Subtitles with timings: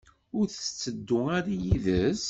[0.37, 2.19] Ur tetteddu ara yid-s?